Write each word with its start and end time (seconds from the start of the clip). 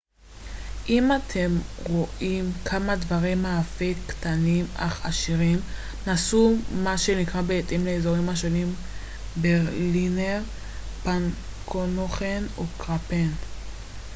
אם 0.89 1.09
אתם 1.15 1.51
רוצה 1.89 2.41
כמה 2.65 2.95
דברי 2.95 3.35
מאפה 3.35 3.85
קטנים 4.07 4.65
אך 4.75 5.05
עשירים 5.05 5.59
נסו 6.07 6.53
מה 6.83 6.97
שנקרא 6.97 7.41
בהתאם 7.41 7.85
לאזורים 7.85 8.29
השונים 8.29 8.75
ברלינר 9.41 10.41
פנקנוכן 11.03 12.43
או 12.57 12.63
קרפן 12.77 13.29